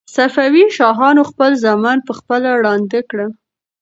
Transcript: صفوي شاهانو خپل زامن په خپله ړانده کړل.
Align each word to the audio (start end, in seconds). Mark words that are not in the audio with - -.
صفوي 0.15 0.65
شاهانو 0.77 1.21
خپل 1.31 1.51
زامن 1.63 1.97
په 2.07 2.13
خپله 2.19 2.49
ړانده 2.63 2.99
کړل. 3.09 3.31